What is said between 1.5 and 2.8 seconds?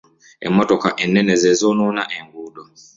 zoonoona enguudo.